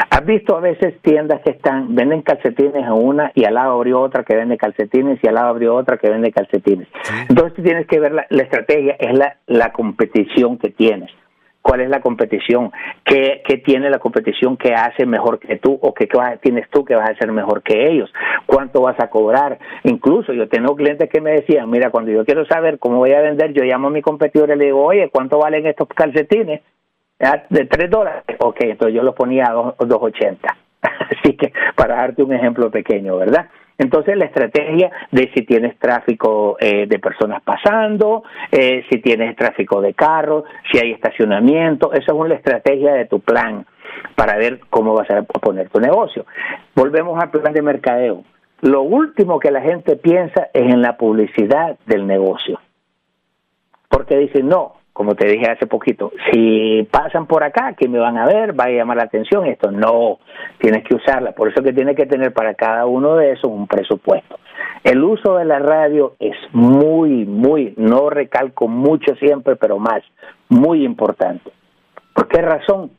[0.09, 4.01] Has visto a veces tiendas que están, venden calcetines a una y al lado abrió
[4.01, 6.87] otra que vende calcetines y al lado abrió otra que vende calcetines.
[7.29, 11.11] Entonces tienes que ver la, la estrategia, es la, la competición que tienes
[11.67, 12.71] cuál es la competición,
[13.03, 16.07] qué, qué tiene la competición que hace mejor que tú o qué,
[16.41, 18.09] tienes tú que vas a hacer mejor que ellos,
[18.45, 19.59] cuánto vas a cobrar.
[19.83, 23.19] Incluso yo tengo clientes que me decían, mira, cuando yo quiero saber cómo voy a
[23.19, 26.61] vender, yo llamo a mi competidor y le digo, oye, ¿cuánto valen estos calcetines?
[27.49, 28.23] De tres dólares.
[28.39, 30.37] Ok, entonces yo los ponía a 2.80.
[30.81, 33.49] Así que para darte un ejemplo pequeño, ¿verdad?
[33.77, 39.81] Entonces la estrategia de si tienes tráfico eh, de personas pasando, eh, si tienes tráfico
[39.81, 43.65] de carros, si hay estacionamiento, esa es una estrategia de tu plan
[44.15, 46.25] para ver cómo vas a poner tu negocio.
[46.75, 48.23] Volvemos al plan de mercadeo.
[48.61, 52.59] Lo último que la gente piensa es en la publicidad del negocio.
[53.89, 58.17] Porque dicen, no, como te dije hace poquito, si pasan por acá, que me van
[58.17, 59.69] a ver, va a llamar la atención esto.
[59.69, 60.17] No,
[60.57, 61.33] tienes que usarla.
[61.33, 64.39] Por eso que tienes que tener para cada uno de esos un presupuesto.
[64.83, 70.01] El uso de la radio es muy, muy, no recalco mucho siempre, pero más,
[70.49, 71.51] muy importante.
[72.15, 72.89] ¿Por qué razón?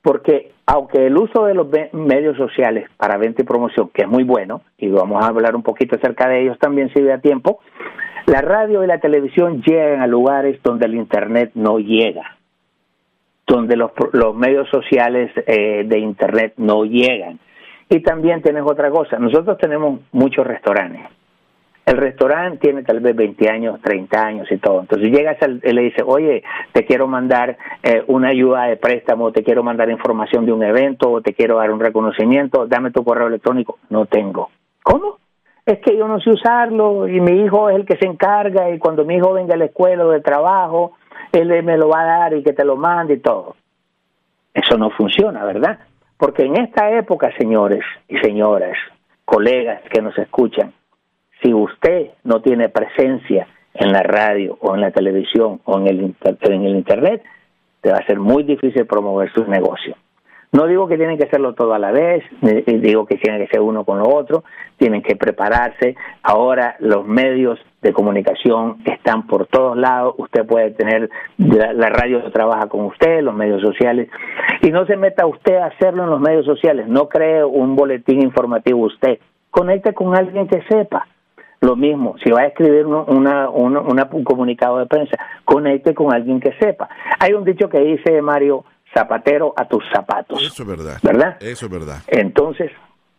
[0.00, 4.24] Porque aunque el uso de los medios sociales para venta y promoción, que es muy
[4.24, 7.60] bueno, y vamos a hablar un poquito acerca de ellos también si da tiempo,
[8.26, 12.36] la radio y la televisión llegan a lugares donde el Internet no llega,
[13.46, 17.38] donde los, los medios sociales eh, de Internet no llegan.
[17.88, 21.02] Y también tienes otra cosa, nosotros tenemos muchos restaurantes.
[21.84, 24.80] El restaurante tiene tal vez 20 años, 30 años y todo.
[24.80, 29.44] Entonces llegas y le dice, oye, te quiero mandar eh, una ayuda de préstamo, te
[29.44, 33.26] quiero mandar información de un evento, o te quiero dar un reconocimiento, dame tu correo
[33.26, 33.78] electrónico.
[33.90, 34.48] No tengo.
[34.82, 35.18] ¿Cómo?
[35.66, 38.78] Es que yo no sé usarlo y mi hijo es el que se encarga y
[38.78, 40.92] cuando mi hijo venga a la escuela o de trabajo,
[41.32, 43.56] él me lo va a dar y que te lo mande y todo.
[44.52, 45.78] Eso no funciona, ¿verdad?
[46.16, 48.76] Porque en esta época, señores y señoras,
[49.24, 50.72] colegas que nos escuchan,
[51.42, 56.14] si usted no tiene presencia en la radio o en la televisión o en el,
[56.40, 57.22] en el Internet,
[57.80, 59.96] te va a ser muy difícil promover su negocio.
[60.54, 63.60] No digo que tienen que hacerlo todo a la vez, digo que tienen que ser
[63.60, 64.44] uno con lo otro,
[64.76, 65.96] tienen que prepararse.
[66.22, 72.68] Ahora los medios de comunicación están por todos lados, usted puede tener, la, radio trabaja
[72.68, 74.08] con usted, los medios sociales,
[74.62, 78.22] y no se meta usted a hacerlo en los medios sociales, no cree un boletín
[78.22, 79.18] informativo usted,
[79.50, 81.08] conecte con alguien que sepa.
[81.62, 86.52] Lo mismo, si va a escribir una, un comunicado de prensa, conecte con alguien que
[86.60, 86.88] sepa.
[87.18, 88.64] Hay un dicho que dice Mario,
[88.94, 90.42] zapatero a tus zapatos.
[90.42, 90.98] Eso es verdad.
[91.02, 91.36] ¿Verdad?
[91.40, 91.98] Eso es verdad.
[92.06, 92.70] Entonces,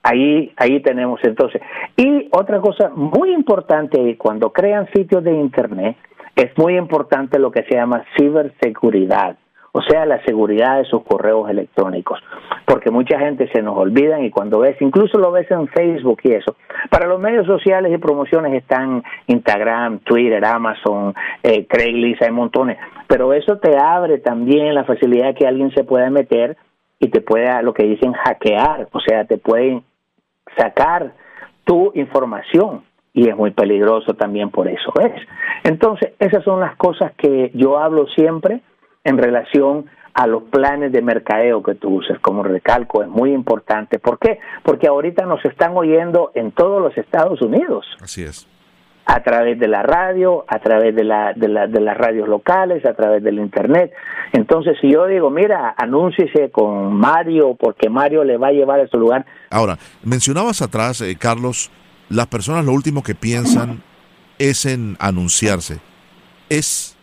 [0.04, 1.62] ahí, ahí tenemos entonces.
[1.98, 5.98] Y otra cosa muy importante, cuando crean sitios de Internet,
[6.36, 9.38] es muy importante lo que se llama ciberseguridad
[9.78, 12.18] o sea, la seguridad de sus correos electrónicos,
[12.64, 16.32] porque mucha gente se nos olvida y cuando ves, incluso lo ves en Facebook y
[16.32, 16.56] eso.
[16.90, 23.34] Para los medios sociales y promociones están Instagram, Twitter, Amazon, eh, Craigslist, hay montones, pero
[23.34, 26.56] eso te abre también la facilidad de que alguien se pueda meter
[26.98, 29.84] y te pueda, lo que dicen, hackear, o sea, te pueden
[30.56, 31.12] sacar
[31.66, 35.22] tu información y es muy peligroso también por eso, ¿ves?
[35.66, 38.62] Entonces, esas son las cosas que yo hablo siempre
[39.06, 42.18] en relación a los planes de mercadeo que tú uses.
[42.20, 44.00] Como recalco, es muy importante.
[44.00, 44.39] ¿Por qué?
[44.63, 47.86] Porque ahorita nos están oyendo en todos los Estados Unidos.
[48.02, 48.48] Así es.
[49.06, 52.84] A través de la radio, a través de, la, de, la, de las radios locales,
[52.86, 53.91] a través del Internet.
[54.32, 58.88] Entonces, si yo digo, mira, anúnciese con Mario, porque Mario le va a llevar a
[58.88, 59.26] su lugar.
[59.52, 61.70] Ahora, mencionabas atrás, eh, Carlos,
[62.10, 63.84] las personas lo último que piensan
[64.39, 65.80] es en anunciarse.
[66.50, 66.95] Es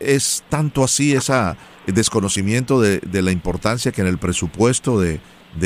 [0.00, 1.34] es tanto así ese
[1.86, 5.20] desconocimiento de, la importancia que en el presupuesto de,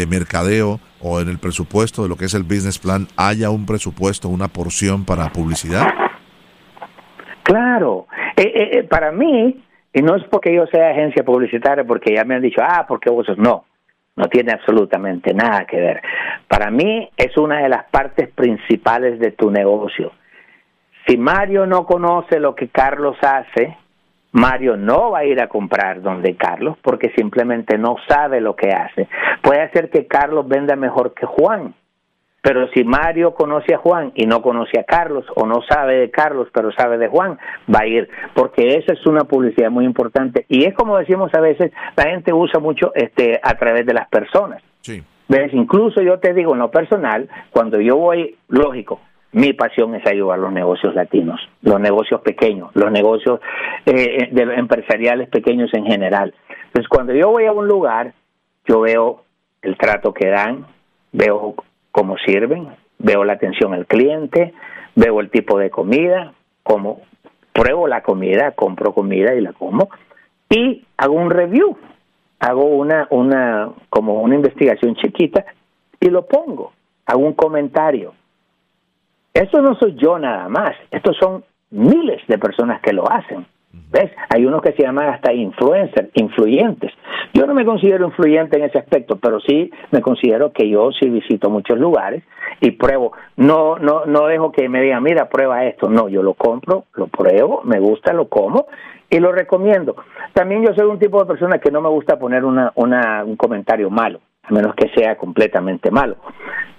[0.09, 4.29] mercadeo o en el presupuesto de lo que es el business plan haya un presupuesto,
[4.29, 5.89] una porción para publicidad?
[7.43, 9.61] Claro, eh, eh, eh, para mí,
[9.93, 13.11] y no es porque yo sea agencia publicitaria, porque ya me han dicho, ah, porque
[13.11, 13.65] vos no,
[14.15, 16.03] no tiene absolutamente nada que ver.
[16.47, 20.13] Para mí es una de las partes principales de tu negocio.
[21.09, 23.77] Si Mario no conoce lo que Carlos hace,
[24.33, 28.69] Mario no va a ir a comprar donde Carlos porque simplemente no sabe lo que
[28.71, 29.09] hace.
[29.43, 31.75] Puede ser que Carlos venda mejor que Juan,
[32.43, 36.11] pero si Mario conoce a Juan y no conoce a Carlos o no sabe de
[36.11, 37.39] Carlos pero sabe de Juan,
[37.73, 41.41] va a ir porque esa es una publicidad muy importante y es como decimos a
[41.41, 44.63] veces, la gente usa mucho este a través de las personas.
[44.81, 45.03] Sí.
[45.29, 45.53] ¿Ves?
[45.55, 49.01] Incluso yo te digo en lo personal, cuando yo voy, lógico,
[49.33, 53.41] mi pasión es ayudar a los negocios latinos, los negocios pequeños, los negocios
[53.87, 56.35] eh, de empresariales pequeños en general.
[56.67, 58.13] Entonces, cuando yo voy a un lugar,
[58.67, 59.23] yo veo
[59.63, 60.67] el trato que dan,
[61.13, 61.55] veo
[61.93, 64.53] cómo sirven, veo la atención al cliente,
[64.97, 67.03] veo el tipo de comida, como
[67.53, 69.91] pruebo la comida, compro comida y la como
[70.49, 71.77] y hago un review,
[72.41, 75.45] hago una una como una investigación chiquita
[76.01, 76.73] y lo pongo,
[77.07, 78.15] hago un comentario
[79.35, 83.47] esto no soy yo nada más, estos son miles de personas que lo hacen.
[83.73, 84.11] ¿Ves?
[84.29, 86.93] Hay unos que se llaman hasta influencers, influyentes.
[87.33, 91.09] Yo no me considero influyente en ese aspecto, pero sí me considero que yo sí
[91.09, 92.25] visito muchos lugares
[92.61, 93.13] y pruebo.
[93.37, 95.89] No, no, no dejo que me digan, mira, prueba esto.
[95.89, 98.67] No, yo lo compro, lo pruebo, me gusta, lo como
[99.09, 99.97] y lo recomiendo.
[100.33, 103.37] También yo soy un tipo de persona que no me gusta poner una, una, un
[103.37, 106.17] comentario malo, a menos que sea completamente malo.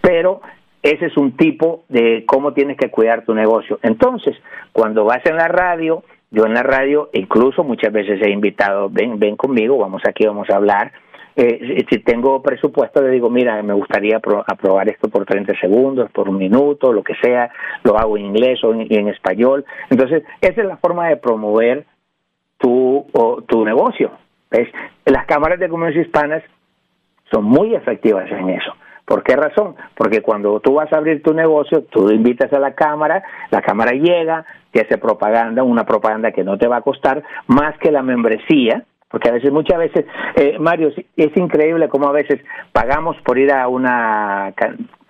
[0.01, 0.41] Pero
[0.83, 3.79] ese es un tipo de cómo tienes que cuidar tu negocio.
[3.83, 4.35] Entonces,
[4.71, 9.19] cuando vas en la radio, yo en la radio, incluso muchas veces he invitado, ven,
[9.19, 10.91] ven conmigo, vamos aquí, vamos a hablar.
[11.35, 16.27] Eh, si tengo presupuesto, le digo, mira, me gustaría aprobar esto por 30 segundos, por
[16.27, 17.51] un minuto, lo que sea,
[17.83, 19.65] lo hago en inglés o en, español.
[19.89, 21.85] Entonces, esa es la forma de promover
[22.57, 23.05] tu,
[23.47, 24.11] tu negocio.
[24.49, 24.67] ¿ves?
[25.05, 26.43] Las cámaras de comercio hispanas
[27.31, 28.73] son muy efectivas en eso.
[29.11, 29.75] ¿Por qué razón?
[29.93, 33.91] Porque cuando tú vas a abrir tu negocio, tú invitas a la cámara, la cámara
[33.91, 38.03] llega, te hace propaganda, una propaganda que no te va a costar más que la
[38.03, 40.05] membresía, porque a veces, muchas veces,
[40.37, 42.39] eh, Mario, es increíble cómo a veces
[42.71, 44.53] pagamos por ir a una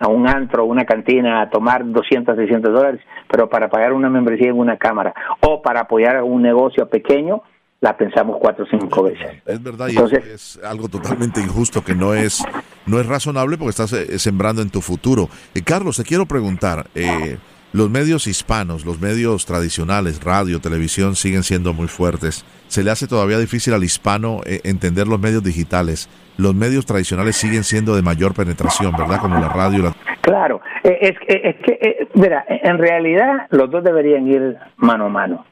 [0.00, 4.48] a un antro, una cantina, a tomar 200, 600 dólares, pero para pagar una membresía
[4.48, 5.14] en una cámara
[5.46, 7.42] o para apoyar a un negocio pequeño,
[7.82, 9.42] la pensamos cuatro o cinco veces.
[9.44, 9.96] Es verdad, y
[10.32, 12.42] es algo totalmente injusto que no es,
[12.86, 15.28] no es razonable porque estás eh, sembrando en tu futuro.
[15.52, 17.38] Eh, Carlos, te quiero preguntar, eh,
[17.72, 22.44] los medios hispanos, los medios tradicionales, radio, televisión, siguen siendo muy fuertes.
[22.68, 26.08] Se le hace todavía difícil al hispano entender los medios digitales.
[26.36, 29.18] Los medios tradicionales siguen siendo de mayor penetración, ¿verdad?
[29.20, 29.82] Como la radio.
[29.82, 29.96] La...
[30.20, 35.51] Claro, es, es que, mira, en realidad los dos deberían ir mano a mano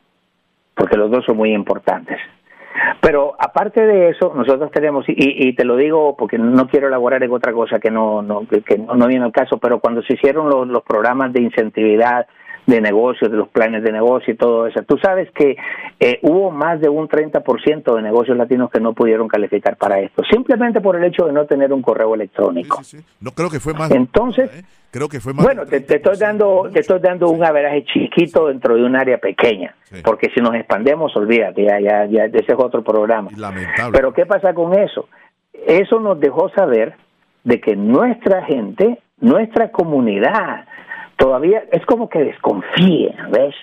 [0.74, 2.18] porque los dos son muy importantes.
[3.00, 7.32] Pero aparte de eso, nosotros tenemos, y, te lo digo porque no quiero elaborar en
[7.32, 10.66] otra cosa que no, no, que no, viene al caso, pero cuando se hicieron los,
[10.68, 12.26] los programas de incentividad
[12.66, 14.82] de negocios, de los planes de negocio y todo eso.
[14.82, 15.56] Tú sabes que
[15.98, 20.22] eh, hubo más de un 30% de negocios latinos que no pudieron calificar para esto,
[20.30, 22.80] simplemente por el hecho de no tener un correo electrónico.
[23.20, 23.90] No creo que fue más.
[23.90, 24.64] Entonces, ¿eh?
[24.90, 25.44] creo que fue más.
[25.44, 29.74] Bueno, te, estoy dando, te estoy dando un averaje chiquito dentro de un área pequeña,
[30.04, 33.30] porque si nos expandemos, olvídate, ya, ya, ya, ese es otro programa.
[33.36, 33.92] Lamentable.
[33.92, 35.08] Pero qué pasa con eso?
[35.52, 36.94] Eso nos dejó saber
[37.44, 40.66] de que nuestra gente, nuestra comunidad,
[41.20, 43.54] todavía es como que desconfíe, ¿ves?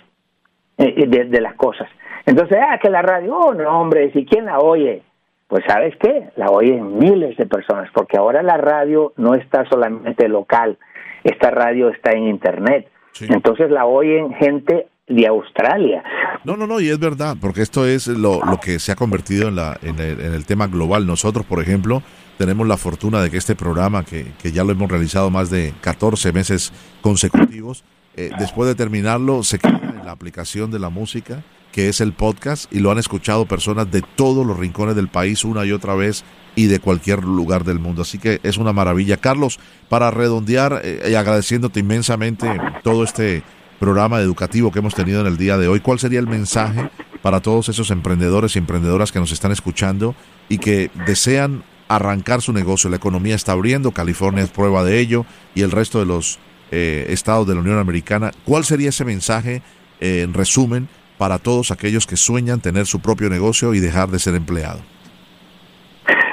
[0.78, 1.90] Eh, eh, de, las cosas.
[2.28, 5.02] Entonces, ah, que la radio, oh, no, hombre, si quién la oye?
[5.48, 10.28] Pues sabes qué, la oyen miles de personas, porque ahora la radio no está solamente
[10.28, 10.78] local,
[11.24, 12.90] esta radio está en internet.
[13.22, 16.04] Entonces la oyen gente de Australia.
[16.44, 19.48] No, no, no, y es verdad, porque esto es lo, lo que se ha convertido
[19.48, 21.08] en, la, en, el, en el tema global.
[21.08, 22.04] Nosotros, por ejemplo,
[22.38, 25.74] tenemos la fortuna de que este programa, que, que ya lo hemos realizado más de
[25.82, 26.72] 14 meses
[27.02, 27.84] consecutivos,
[28.16, 32.14] eh, después de terminarlo se queda en la aplicación de la música, que es el
[32.14, 35.94] podcast, y lo han escuchado personas de todos los rincones del país una y otra
[35.94, 36.24] vez
[36.56, 38.02] y de cualquier lugar del mundo.
[38.02, 39.18] Así que es una maravilla.
[39.18, 42.48] Carlos, para redondear eh, y agradeciéndote inmensamente
[42.84, 43.44] todo este
[43.80, 46.90] programa educativo que hemos tenido en el día de hoy, ¿cuál sería el mensaje
[47.22, 50.16] para todos esos emprendedores y emprendedoras que nos están escuchando
[50.50, 52.90] y que desean arrancar su negocio.
[52.90, 56.40] La economía está abriendo, California es prueba de ello y el resto de los
[56.72, 58.32] eh, estados de la Unión Americana.
[58.46, 59.62] ¿Cuál sería ese mensaje,
[60.00, 64.20] eh, en resumen, para todos aquellos que sueñan tener su propio negocio y dejar de
[64.20, 64.80] ser empleado?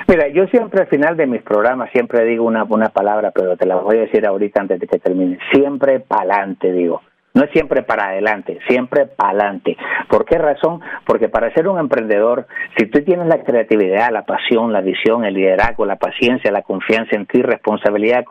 [0.06, 3.64] Mira, yo siempre al final de mis programas siempre digo una, una palabra, pero te
[3.64, 5.38] la voy a decir ahorita antes de que termine.
[5.52, 7.00] Siempre pa'lante, digo.
[7.34, 9.76] No es siempre para adelante, siempre para adelante.
[10.08, 10.80] ¿Por qué razón?
[11.04, 12.46] Porque para ser un emprendedor,
[12.78, 17.16] si tú tienes la creatividad, la pasión, la visión, el liderazgo, la paciencia, la confianza
[17.16, 18.24] en ti, responsabilidad,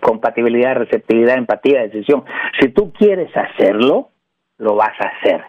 [0.00, 2.24] compatibilidad, receptividad, empatía, decisión,
[2.60, 4.08] si tú quieres hacerlo,
[4.58, 5.44] lo vas a hacer.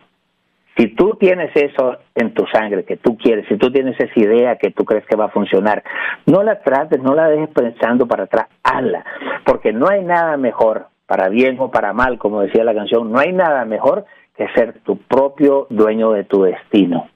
[0.78, 4.56] Si tú tienes eso en tu sangre, que tú quieres, si tú tienes esa idea
[4.58, 5.84] que tú crees que va a funcionar,
[6.28, 9.04] no la trates, no la dejes pensando para atrás, hazla,
[9.46, 13.18] porque no hay nada mejor para bien o para mal, como decía la canción, no
[13.18, 14.06] hay nada mejor
[14.38, 17.10] que ser tu propio dueño de tu destino.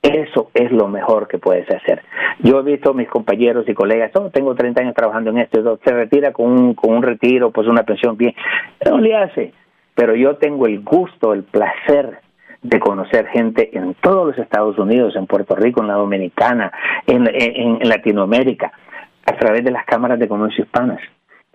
[0.00, 2.04] Eso es lo mejor que puedes hacer.
[2.38, 5.80] Yo he visto a mis compañeros y colegas, oh, tengo 30 años trabajando en esto,
[5.84, 8.32] se retira con un, con un retiro, pues una pensión bien,
[8.88, 9.52] no le hace.
[9.96, 12.20] Pero yo tengo el gusto, el placer
[12.62, 16.70] de conocer gente en todos los Estados Unidos, en Puerto Rico, en la Dominicana,
[17.08, 18.70] en, en Latinoamérica,
[19.26, 21.00] a través de las cámaras de comercio hispanas.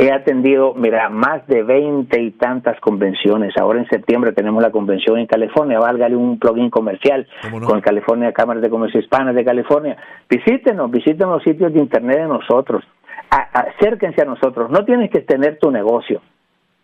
[0.02, 3.54] He atendido, mira, más de veinte y tantas convenciones.
[3.56, 5.78] Ahora en septiembre tenemos la convención en California.
[5.78, 7.28] Válgale un plugin comercial
[7.64, 9.96] con California, Cámara de Comercio Hispana de California.
[10.28, 12.84] Visítenos, visiten los sitios de internet de nosotros.
[13.30, 14.72] acérquense a nosotros.
[14.72, 16.20] No tienes que tener tu negocio.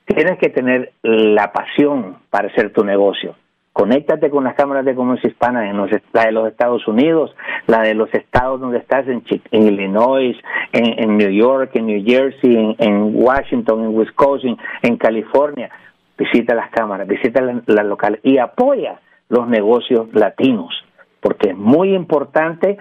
[0.06, 3.34] Tienes que tener la pasión para hacer tu negocio.
[3.78, 5.78] Conéctate con las cámaras de comercio hispanas, en
[6.12, 7.36] la de los Estados Unidos,
[7.68, 10.36] la de los estados donde estás, en, Illinois,
[10.74, 15.70] en, New York, en New Jersey, en, Washington, en Wisconsin, en California.
[16.18, 20.74] Visita las cámaras, visita las la locales y apoya los negocios latinos,
[21.20, 22.80] porque es muy importante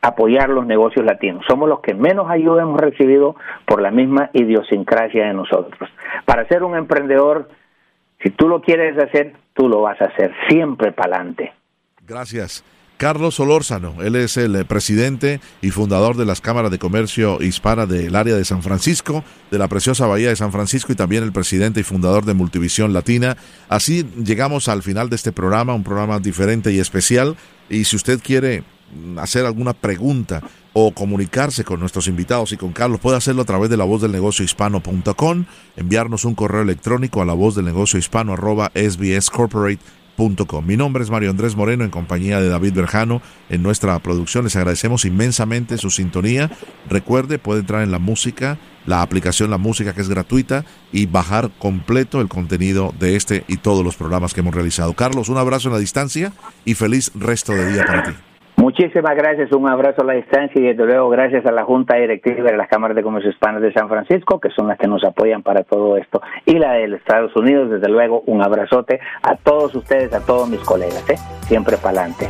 [0.00, 1.44] apoyar los negocios latinos.
[1.46, 5.90] Somos los que menos ayuda hemos recibido por la misma idiosincrasia de nosotros.
[6.24, 7.48] Para ser un emprendedor
[8.22, 11.52] si tú lo quieres hacer, tú lo vas a hacer siempre para adelante.
[12.06, 12.64] Gracias.
[12.96, 17.86] Carlos Solórzano, él es el eh, presidente y fundador de las cámaras de comercio hispana
[17.86, 21.32] del área de San Francisco, de la preciosa bahía de San Francisco y también el
[21.32, 23.36] presidente y fundador de Multivisión Latina.
[23.68, 27.36] Así llegamos al final de este programa, un programa diferente y especial.
[27.68, 28.64] Y si usted quiere
[29.16, 30.42] hacer alguna pregunta
[30.80, 34.00] o comunicarse con nuestros invitados y con Carlos, puede hacerlo a través de la voz
[34.00, 40.64] del negocio hispano.com, enviarnos un correo electrónico a la voz del negocio hispano arroba sbscorporate.com.
[40.64, 44.44] Mi nombre es Mario Andrés Moreno en compañía de David Berjano en nuestra producción.
[44.44, 46.48] Les agradecemos inmensamente su sintonía.
[46.88, 48.56] Recuerde, puede entrar en la música,
[48.86, 53.56] la aplicación La Música que es gratuita y bajar completo el contenido de este y
[53.56, 54.94] todos los programas que hemos realizado.
[54.94, 56.32] Carlos, un abrazo en la distancia
[56.64, 58.27] y feliz resto de día para ti.
[58.58, 62.50] Muchísimas gracias, un abrazo a la distancia y desde luego gracias a la Junta Directiva
[62.50, 65.44] de las Cámaras de Comercio Hispanas de San Francisco, que son las que nos apoyan
[65.44, 70.12] para todo esto, y la de Estados Unidos, desde luego un abrazote a todos ustedes,
[70.12, 71.14] a todos mis colegas, ¿eh?
[71.46, 72.28] siempre para adelante.